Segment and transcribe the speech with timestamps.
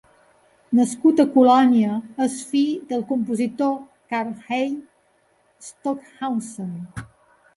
[0.77, 3.75] Nascut a Colònia, és fill del compositor
[4.15, 6.73] Karlheinz Stockhausen.